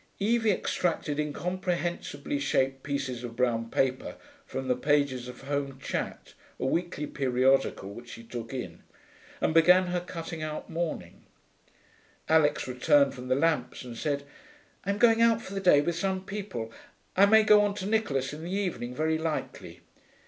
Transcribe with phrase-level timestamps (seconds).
[0.17, 4.15] Evie extracted incomprehensively shaped pieces of brown paper
[4.47, 8.81] from the pages of Home Chat, a weekly periodical which she took in,
[9.41, 11.21] and began her cutting out morning.
[12.27, 14.23] Alix returned from the lamps and said,
[14.85, 16.71] 'I'm going out for the day with some people.
[17.15, 19.81] I may go on to Nicholas in the evening, very likely.'